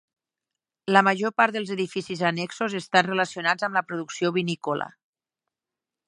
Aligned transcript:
La 0.95 1.01
major 1.07 1.33
part 1.41 1.57
dels 1.57 1.73
edificis 1.75 2.23
annexos 2.29 2.75
estan 2.79 3.07
relacionats 3.09 3.67
amb 3.67 3.79
la 3.81 3.83
producció 3.91 4.33
vinícola. 4.39 4.89